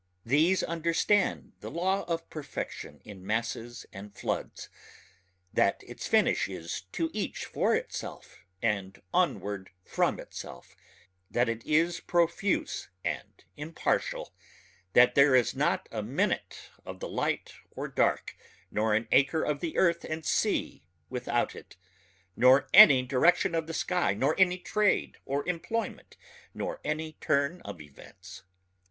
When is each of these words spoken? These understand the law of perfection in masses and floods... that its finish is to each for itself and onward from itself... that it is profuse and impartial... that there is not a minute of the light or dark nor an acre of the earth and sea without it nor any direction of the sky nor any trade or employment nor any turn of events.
These 0.25 0.63
understand 0.63 1.53
the 1.59 1.69
law 1.69 2.01
of 2.05 2.27
perfection 2.31 3.03
in 3.05 3.23
masses 3.23 3.85
and 3.93 4.11
floods... 4.17 4.67
that 5.53 5.83
its 5.83 6.07
finish 6.07 6.49
is 6.49 6.85
to 6.93 7.11
each 7.13 7.45
for 7.45 7.75
itself 7.75 8.39
and 8.63 8.99
onward 9.13 9.69
from 9.85 10.19
itself... 10.19 10.75
that 11.29 11.47
it 11.47 11.63
is 11.67 11.99
profuse 11.99 12.89
and 13.05 13.43
impartial... 13.57 14.33
that 14.93 15.13
there 15.13 15.35
is 15.35 15.55
not 15.55 15.87
a 15.91 16.01
minute 16.01 16.71
of 16.83 16.99
the 16.99 17.07
light 17.07 17.53
or 17.69 17.87
dark 17.87 18.35
nor 18.71 18.95
an 18.95 19.07
acre 19.11 19.43
of 19.43 19.59
the 19.59 19.77
earth 19.77 20.03
and 20.03 20.25
sea 20.25 20.83
without 21.11 21.53
it 21.55 21.77
nor 22.35 22.67
any 22.73 23.03
direction 23.03 23.53
of 23.53 23.67
the 23.67 23.71
sky 23.75 24.15
nor 24.15 24.33
any 24.39 24.57
trade 24.57 25.17
or 25.25 25.47
employment 25.47 26.17
nor 26.55 26.81
any 26.83 27.13
turn 27.21 27.61
of 27.61 27.79
events. 27.79 28.41